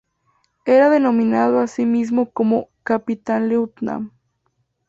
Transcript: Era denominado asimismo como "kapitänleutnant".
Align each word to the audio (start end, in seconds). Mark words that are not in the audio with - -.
Era 0.65 0.89
denominado 0.89 1.59
asimismo 1.59 2.31
como 2.31 2.69
"kapitänleutnant". 2.81 4.11